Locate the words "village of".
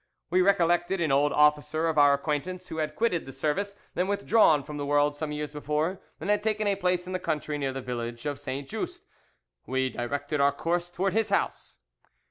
7.81-8.39